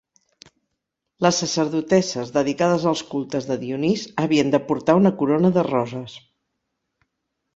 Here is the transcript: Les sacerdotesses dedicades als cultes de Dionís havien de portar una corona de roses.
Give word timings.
Les 1.25 1.41
sacerdotesses 1.41 2.31
dedicades 2.37 2.87
als 2.91 3.03
cultes 3.11 3.47
de 3.51 3.57
Dionís 3.65 4.05
havien 4.23 4.49
de 4.55 4.61
portar 4.71 4.97
una 5.01 5.11
corona 5.21 5.51
de 5.59 5.67
roses. 5.71 6.17